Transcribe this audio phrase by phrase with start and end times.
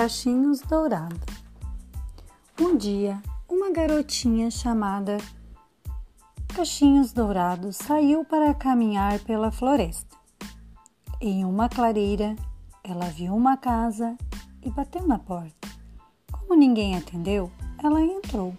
[0.00, 1.20] Cachinhos Dourados.
[2.58, 5.18] Um dia, uma garotinha chamada
[6.56, 10.16] Cachinhos Dourados saiu para caminhar pela floresta.
[11.20, 12.34] Em uma clareira,
[12.82, 14.16] ela viu uma casa
[14.62, 15.68] e bateu na porta.
[16.32, 18.56] Como ninguém atendeu, ela entrou.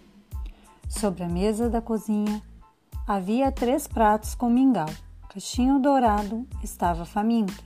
[0.88, 2.40] Sobre a mesa da cozinha
[3.04, 4.88] havia três pratos com mingau.
[5.28, 7.64] Cachinho Dourado estava faminta.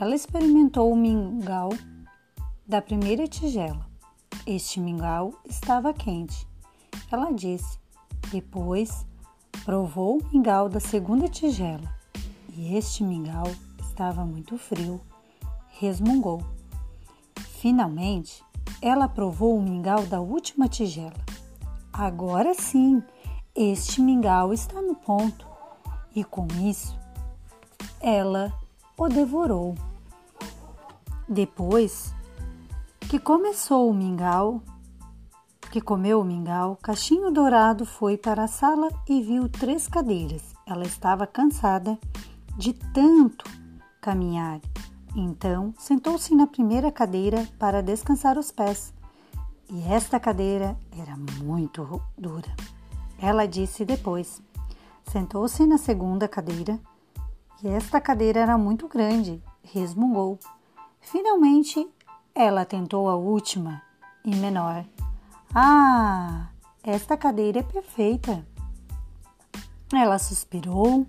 [0.00, 1.68] Ela experimentou o mingau
[2.66, 3.86] da primeira tigela.
[4.46, 6.46] Este mingau estava quente.
[7.10, 7.78] Ela disse.
[8.30, 9.06] Depois,
[9.64, 11.94] provou o mingau da segunda tigela.
[12.48, 15.00] E este mingau estava muito frio.
[15.78, 16.42] Resmungou.
[17.60, 18.42] Finalmente,
[18.80, 21.24] ela provou o mingau da última tigela.
[21.92, 23.02] Agora sim,
[23.54, 25.46] este mingau está no ponto.
[26.14, 26.98] E com isso,
[28.00, 28.52] ela
[28.96, 29.74] o devorou.
[31.28, 32.14] Depois,
[33.14, 34.60] que começou o mingau,
[35.70, 40.42] que comeu o mingau, Cachinho Dourado foi para a sala e viu três cadeiras.
[40.66, 41.96] Ela estava cansada
[42.58, 43.44] de tanto
[44.00, 44.60] caminhar.
[45.14, 48.92] Então, sentou-se na primeira cadeira para descansar os pés.
[49.70, 52.52] E esta cadeira era muito dura.
[53.16, 54.42] Ela disse depois.
[55.04, 56.80] Sentou-se na segunda cadeira
[57.62, 59.40] e esta cadeira era muito grande.
[59.62, 60.36] Resmungou.
[61.00, 61.88] Finalmente,
[62.34, 63.80] ela tentou a última
[64.24, 64.84] e menor.
[65.54, 66.48] Ah,
[66.82, 68.44] esta cadeira é perfeita.
[69.92, 71.06] Ela suspirou,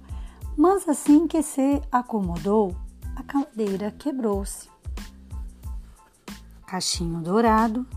[0.55, 2.75] mas assim que se acomodou,
[3.15, 4.69] a cadeira quebrou-se.
[6.67, 7.87] Cachinho Dourado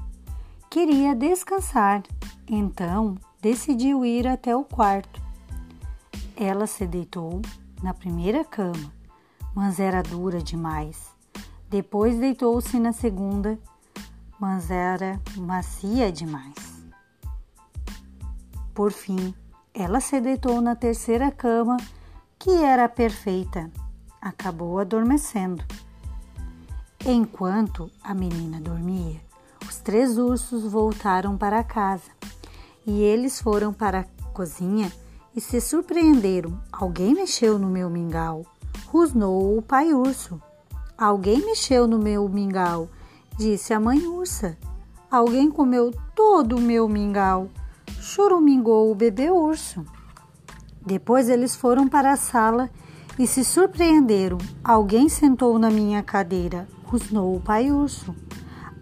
[0.71, 2.03] queria descansar,
[2.49, 5.21] então decidiu ir até o quarto.
[6.34, 7.43] Ela se deitou
[7.83, 8.93] na primeira cama,
[9.55, 11.18] mas era dura demais.
[11.71, 13.59] Depois deitou-se na segunda,
[14.41, 16.55] mas era macia demais.
[18.75, 19.34] Por fim,
[19.75, 21.77] ela se deitou na terceira cama,
[22.39, 23.71] que era perfeita.
[24.21, 25.65] Acabou adormecendo.
[27.05, 29.21] Enquanto a menina dormia,
[29.69, 32.11] os três ursos voltaram para casa
[32.87, 34.91] e eles foram para a cozinha
[35.37, 36.59] e se surpreenderam.
[36.73, 38.47] Alguém mexeu no meu mingau,
[38.87, 40.41] rosnou o pai urso.
[40.98, 42.88] Alguém mexeu no meu mingau,
[43.38, 44.59] disse a mãe ursa.
[45.09, 47.48] Alguém comeu todo o meu mingau,
[48.00, 49.84] chorumingou o bebê urso.
[50.84, 52.69] Depois eles foram para a sala
[53.16, 54.38] e se surpreenderam.
[54.64, 58.12] Alguém sentou na minha cadeira, rosnou o pai urso.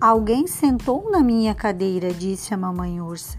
[0.01, 3.37] Alguém sentou na minha cadeira, disse a mamãe ursa.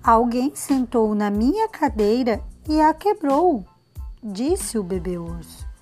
[0.00, 3.64] Alguém sentou na minha cadeira e a quebrou,
[4.22, 5.73] disse o bebê urso.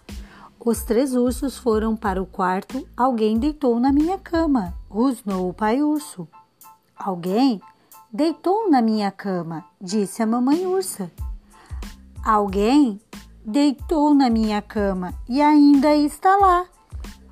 [0.65, 2.87] Os três ursos foram para o quarto.
[2.97, 6.29] Alguém deitou na minha cama, rosnou o pai urso.
[6.97, 7.61] Alguém
[8.13, 11.11] deitou na minha cama, disse a mamãe ursa.
[12.25, 13.01] Alguém
[13.45, 16.65] deitou na minha cama e ainda está lá,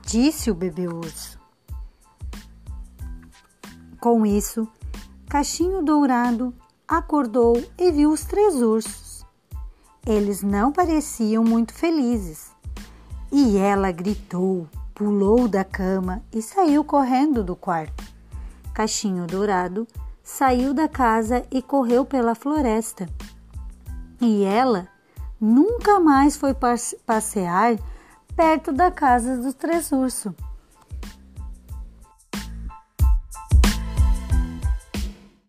[0.04, 1.38] disse o bebê urso.
[4.00, 4.66] Com isso,
[5.28, 6.52] Cachinho Dourado
[6.88, 9.24] acordou e viu os três ursos.
[10.04, 12.49] Eles não pareciam muito felizes.
[13.32, 18.04] E ela gritou, pulou da cama e saiu correndo do quarto.
[18.74, 19.86] Cachinho Dourado
[20.22, 23.08] saiu da casa e correu pela floresta.
[24.20, 24.88] E ela
[25.41, 26.54] nunca mais foi
[27.06, 27.78] passear
[28.36, 30.32] perto da casa dos três ursos.